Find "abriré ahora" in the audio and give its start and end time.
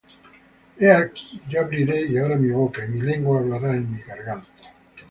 1.59-2.35